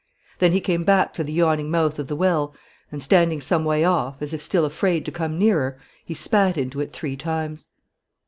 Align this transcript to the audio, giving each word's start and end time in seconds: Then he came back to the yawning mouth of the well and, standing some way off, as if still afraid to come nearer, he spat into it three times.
Then 0.39 0.51
he 0.51 0.61
came 0.61 0.83
back 0.83 1.13
to 1.13 1.23
the 1.23 1.31
yawning 1.31 1.69
mouth 1.69 1.99
of 1.99 2.07
the 2.07 2.15
well 2.15 2.55
and, 2.91 3.03
standing 3.03 3.39
some 3.39 3.63
way 3.63 3.83
off, 3.83 4.19
as 4.19 4.33
if 4.33 4.41
still 4.41 4.65
afraid 4.65 5.05
to 5.05 5.11
come 5.11 5.37
nearer, 5.37 5.77
he 6.03 6.15
spat 6.15 6.57
into 6.57 6.79
it 6.81 6.91
three 6.91 7.15
times. 7.15 7.69